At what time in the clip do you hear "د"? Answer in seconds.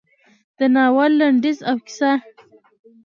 0.57-0.59